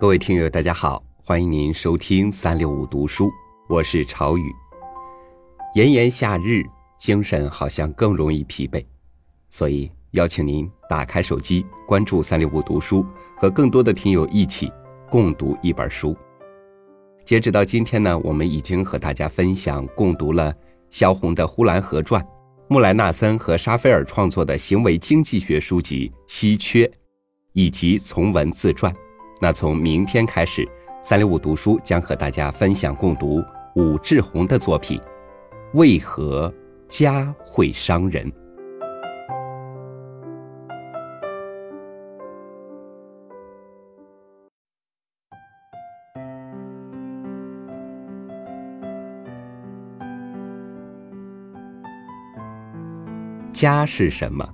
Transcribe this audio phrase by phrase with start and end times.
[0.00, 3.30] 各位听友，大家好，欢迎您收听三六五读书，
[3.68, 4.52] 我是朝雨。
[5.74, 6.64] 炎炎夏日，
[6.98, 8.84] 精神好像更容易疲惫，
[9.48, 13.06] 所以邀请您打开手机，关注三六五读书，
[13.36, 14.72] 和更多的听友一起
[15.08, 16.16] 共读一本书。
[17.24, 20.52] 截止到今天呢，我们已经和大家分享共读了
[20.90, 22.20] 萧红的《呼兰河传》，
[22.72, 26.86] 穆莱纳森和沙菲尔创作的行为经济学书籍《稀缺》，
[27.52, 28.90] 以及从文自传。
[29.42, 30.66] 那从明天开始，
[31.02, 33.44] 三六五读书将和大家分享共读
[33.74, 34.98] 武志红的作品
[35.74, 36.50] 《为何
[36.88, 38.26] 家会伤人》。
[53.52, 54.48] 家是什么？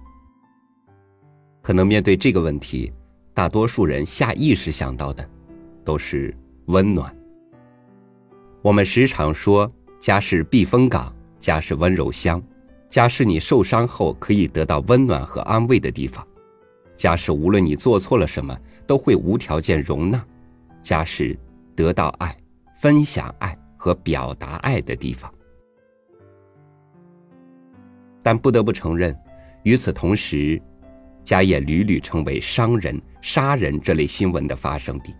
[1.63, 2.93] 可能面对这个问题，
[3.33, 5.27] 大多数人下意识想到的
[5.85, 7.15] 都是温暖。
[8.61, 12.43] 我们时常说，家是避风港，家是温柔乡，
[12.91, 16.27] 家是你受伤后可以得到温暖和安慰的地方，
[16.97, 20.23] 家是无论你做错了什么都会无条件容纳，
[20.83, 21.39] 家是
[21.77, 22.37] 得到爱、
[22.81, 25.33] 分享爱和表达爱的地方。
[28.29, 29.19] 但不得不承认，
[29.63, 30.61] 与此同时，
[31.25, 35.17] 家也屡屡成为伤人、杀人这类新闻的发生地。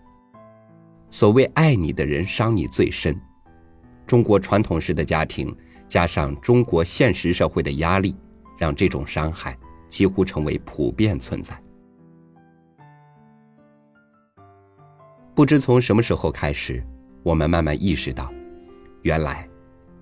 [1.09, 3.19] 所谓爱你的人伤你最深，
[4.05, 5.51] 中国传统式的家庭
[5.87, 8.15] 加上中国现实社会的压力，
[8.59, 11.59] 让这种伤害几乎成为普遍存在。
[15.33, 16.85] 不知从什么时候开始，
[17.23, 18.31] 我们慢慢意识到，
[19.01, 19.49] 原来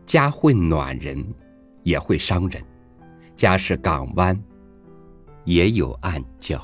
[0.05, 1.25] 家会暖人，
[1.83, 2.61] 也会伤人。
[3.38, 4.35] 家是港湾，
[5.45, 6.59] 也有暗礁。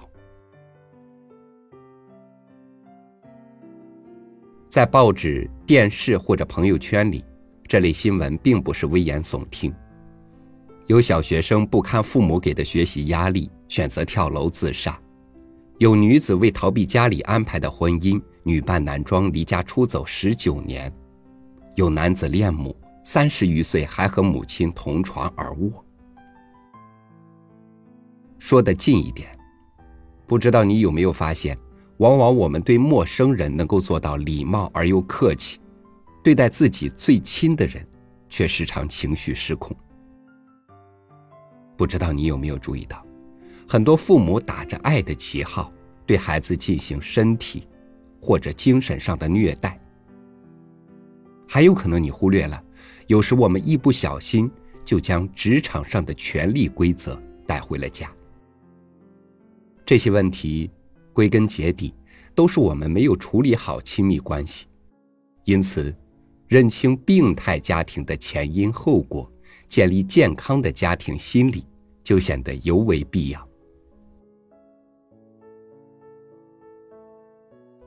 [4.68, 7.24] 在报纸、电视或者朋友圈里，
[7.68, 9.72] 这类新闻并不是危言耸听。
[10.88, 14.94] 有小学生不堪父母给的学习压力，选择跳楼自杀；
[15.78, 20.92] 有女子为逃避家里安排的婚姻，女扮男装离家出走十九年；
[21.76, 25.83] 有男子恋母，三十余岁还和母亲同床而卧。
[28.44, 29.30] 说的近一点，
[30.28, 31.58] 不知道你有没有发现，
[32.00, 35.62] 往往我们对陌生人能够做到礼貌而又客气，
[36.22, 37.88] 对待自己最亲的人，
[38.28, 39.74] 却时常情绪失控。
[41.78, 43.02] 不知道你有没有注意到，
[43.66, 45.72] 很多父母打着爱的旗号，
[46.06, 47.66] 对孩子进行身体
[48.22, 49.80] 或者精神上的虐待。
[51.48, 52.62] 还有可能你忽略了，
[53.08, 54.52] 有时我们一不小心
[54.84, 57.18] 就将职场上的权力规则
[57.48, 58.10] 带回了家。
[59.86, 60.70] 这些问题，
[61.12, 61.94] 归根结底，
[62.34, 64.68] 都是我们没有处理好亲密关系。
[65.44, 65.94] 因此，
[66.48, 69.30] 认清病态家庭的前因后果，
[69.68, 71.66] 建立健康的家庭心理，
[72.04, 73.40] 就显得尤为必要。《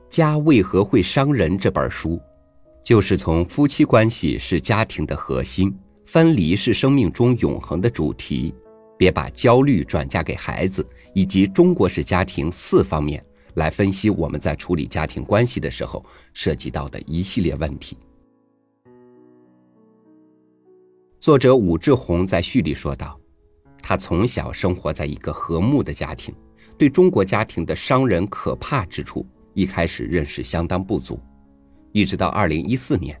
[0.09, 2.19] 家为何会伤人》这本书，
[2.83, 5.75] 就是从夫妻关系是家庭的核心，
[6.05, 8.53] 分离是生命中永恒的主题。
[8.97, 16.03] 别把焦虑转嫁给孩子，以及中国式家庭四方面来分析我们在处理家庭关系的时候
[16.33, 17.97] 涉及到的一系列问题。
[21.19, 23.19] 作者武志红在序里说道
[23.81, 26.33] ：“他从小生活在一个和睦的家庭，
[26.77, 31.19] 对中国家庭的伤人可怕之处一开始认识相当不足，
[31.91, 33.19] 一直到二零一四年，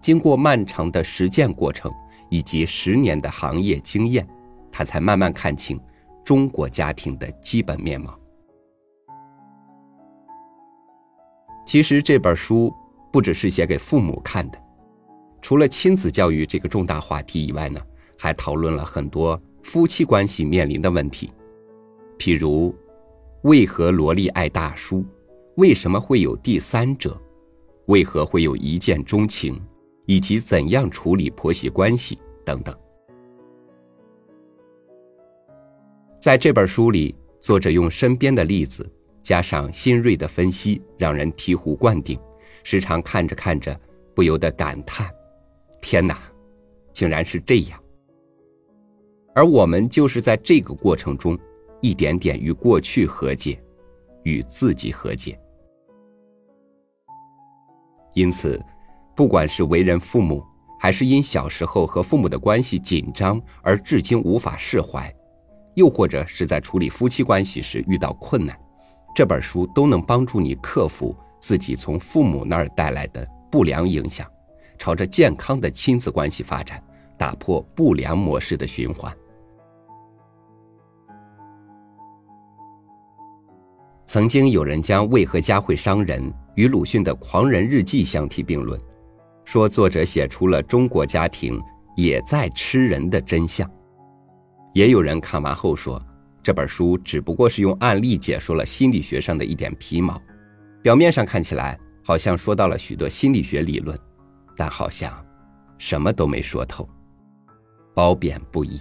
[0.00, 1.92] 经过漫长的实践过程
[2.30, 4.26] 以及十年的行业经验。”
[4.70, 5.80] 他才慢慢看清
[6.24, 8.18] 中国家庭的基本面貌。
[11.66, 12.72] 其实这本书
[13.12, 14.58] 不只是写给父母看的，
[15.40, 17.80] 除了亲子教育这个重大话题以外呢，
[18.18, 21.30] 还讨论了很多夫妻关系面临的问题，
[22.18, 22.74] 譬如
[23.42, 25.04] 为何萝莉爱大叔，
[25.56, 27.20] 为什么会有第三者，
[27.86, 29.60] 为何会有一见钟情，
[30.06, 32.76] 以及怎样处理婆媳关系等等。
[36.20, 38.86] 在这本书里，作者用身边的例子
[39.22, 42.20] 加上新锐的分析，让人醍醐灌顶，
[42.62, 43.74] 时常看着看着
[44.14, 45.10] 不由得感叹
[45.80, 46.20] ：“天哪，
[46.92, 47.82] 竟然是这样！”
[49.34, 51.38] 而我们就是在这个过程中，
[51.80, 53.58] 一点点与过去和解，
[54.24, 55.40] 与自己和解。
[58.12, 58.60] 因此，
[59.16, 60.44] 不管是为人父母，
[60.78, 65.10] 还是因小时候和父母的关系紧张而至今无法释怀。
[65.74, 68.58] 又或者是在处理夫妻关系时遇到困难，
[69.14, 74.26] 这本书都能帮助你克服自己从父母那儿带来的不良影响，
[74.78, 76.82] 朝着健康的亲子关系发展，
[77.16, 79.14] 打破不良模式的循环。
[84.06, 86.20] 曾经有人将《为何家会伤人》
[86.56, 88.78] 与鲁迅的《狂人日记》相提并论，
[89.44, 91.62] 说作者写出了中国家庭
[91.94, 93.70] 也在吃人的真相。
[94.72, 96.02] 也有人看完后说，
[96.42, 100.20] 这本书只不过是用案例解说了心理学上的一点皮毛，
[100.82, 103.98] 表面上看起来好像说到了许多心理学理论，
[104.56, 105.12] 但好像
[105.78, 106.88] 什么都没说透，
[107.94, 108.80] 褒贬不一。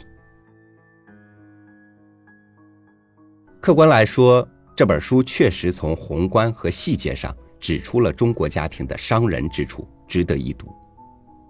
[3.62, 4.48] 客观来说。
[4.76, 10.74] 这本书确实从宏观和细节上指出了中国家庭的伤人之处，值得一读。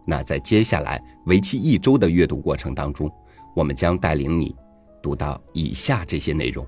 [0.04, 3.08] 那在接下来为期一周的阅读过程当中，
[3.60, 4.56] 我们将带领你
[5.04, 6.66] 读到以下这些内容。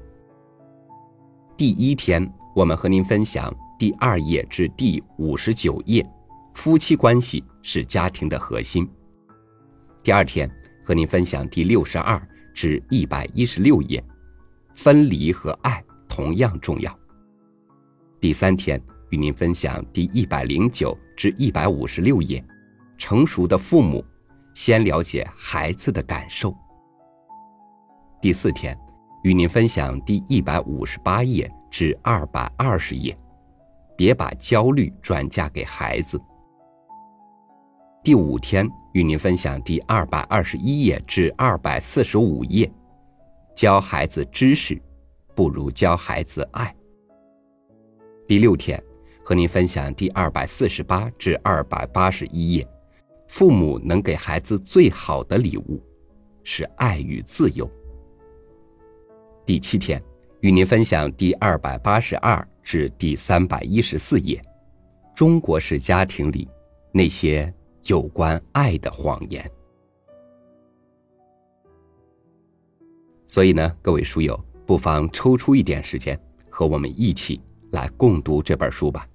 [1.56, 6.06] 第一天，我们和您分享第二页至第五十九页，
[6.54, 8.86] 夫妻关系是家庭的核心。
[10.04, 10.52] 第二天，
[10.84, 12.22] 和您分享第六十二
[12.54, 14.04] 至一百一十六页，
[14.76, 15.82] 分离和爱。
[16.10, 16.94] 同样重要。
[18.20, 18.78] 第三天
[19.12, 22.44] 与您分享第一百零九至一百五十六页，
[22.98, 24.04] 成熟的父母
[24.54, 26.54] 先了解孩子的感受。
[28.22, 28.78] 第四天
[29.24, 33.18] 与您分享第一百五十八页至二百二十页，
[33.98, 36.22] 别把焦虑转嫁给孩子。
[38.04, 42.72] 第五天与您分享第二百二十一页至二百四十五页，
[43.56, 44.80] 教孩子知识。
[45.34, 46.76] 不如教孩子爱。
[48.28, 48.80] 第六天，
[49.24, 52.68] 和您分享第二百四十八至二百八十一页，
[53.28, 55.82] 父母能给孩子最好的礼物，
[56.44, 57.68] 是爱与自由。
[59.46, 60.02] 第七天，
[60.40, 64.42] 与您分享第二百八十二至第三百一十四页，
[65.16, 66.48] 中国式家庭里
[66.92, 67.54] 那些
[67.86, 69.50] 有关爱的谎言。
[73.28, 74.40] 所以呢，各位书友。
[74.64, 76.18] 不妨抽出一点时间，
[76.50, 77.42] 和我们一起
[77.72, 79.06] 来共读这本书吧。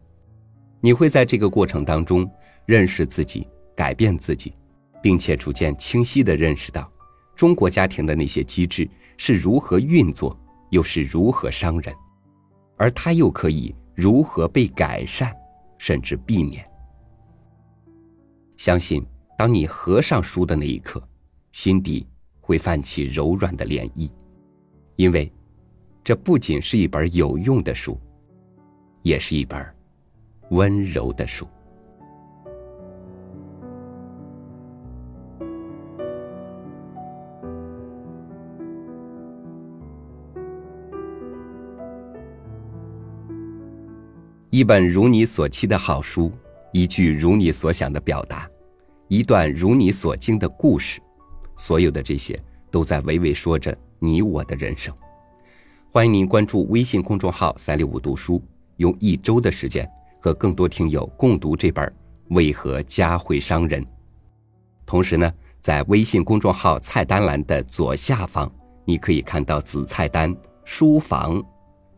[0.82, 2.31] 你会在这个过程当中
[2.67, 4.52] 认识自己、改变自己，
[5.00, 6.93] 并且逐渐清晰的认识到，
[7.36, 10.36] 中国家庭的那些机制是如何运作，
[10.70, 11.94] 又是如何伤人，
[12.76, 15.32] 而它又可以如何被改善，
[15.78, 16.68] 甚至避免。
[18.56, 19.06] 相信
[19.38, 21.00] 当你合上书的那一刻，
[21.52, 22.08] 心底
[22.40, 24.10] 会泛起柔软的涟漪，
[24.96, 25.30] 因为。
[26.06, 28.00] 这不仅是一本有用的书，
[29.02, 29.66] 也是一本
[30.50, 31.44] 温柔的书。
[44.56, 46.32] 一本如你所期的好书，
[46.72, 48.48] 一句如你所想的表达，
[49.06, 50.98] 一段如你所经的故事，
[51.56, 54.94] 所有的这些都在娓娓说着你我的人生。
[55.92, 58.42] 欢迎您关注微信公众号“三六五读书”，
[58.78, 59.86] 用一周的时间
[60.18, 61.86] 和更多听友共读这本
[62.34, 63.82] 《为何家会伤人》。
[64.86, 65.30] 同时呢，
[65.60, 68.50] 在微信公众号菜单栏的左下方，
[68.86, 71.44] 你可以看到子菜单“书房”，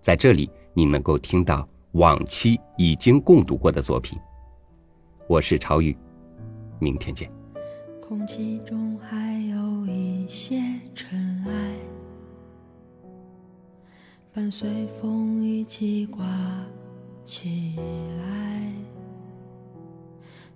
[0.03, 4.19] 在这里你能够听到往期已经共读过的作品。
[5.27, 5.97] 我是朝雨，
[6.79, 7.31] 明天见。
[8.03, 10.61] 空气中还有一些
[10.95, 11.75] 尘埃。
[14.35, 16.27] 伴随风一起刮
[17.25, 17.75] 起
[18.19, 18.73] 来，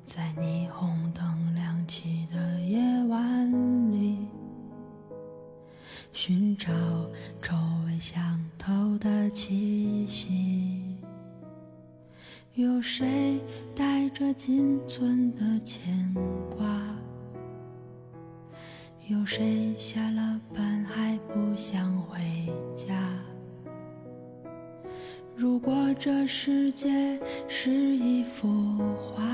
[0.04, 4.18] 在霓虹灯亮起的夜晚里，
[6.12, 6.70] 寻找
[7.40, 7.54] 周
[7.86, 10.71] 围相投的气息。
[12.54, 13.40] 有谁
[13.74, 16.14] 带着仅存的牵
[16.54, 16.66] 挂？
[19.08, 22.20] 有谁下了班还不想回
[22.76, 22.94] 家？
[25.34, 27.18] 如果这世界
[27.48, 28.46] 是一幅
[28.98, 29.24] 画，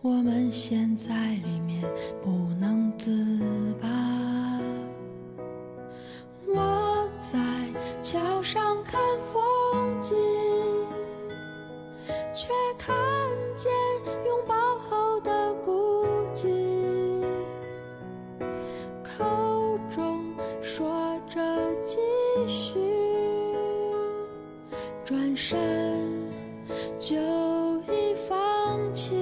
[0.00, 1.80] 我们陷在里面
[2.20, 4.41] 不能自拔。
[25.12, 25.58] 转身
[26.98, 27.14] 就
[27.92, 29.14] 已放弃。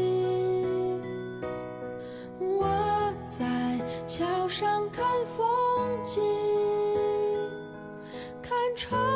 [2.39, 5.45] 我在桥上看风
[6.07, 6.23] 景。
[8.41, 9.10] 看船